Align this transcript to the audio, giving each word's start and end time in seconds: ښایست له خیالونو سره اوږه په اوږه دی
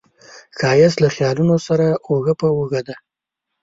ښایست 0.57 0.97
له 1.03 1.09
خیالونو 1.15 1.55
سره 1.67 1.85
اوږه 2.07 2.33
په 2.39 2.47
اوږه 2.55 2.81
دی 2.87 2.95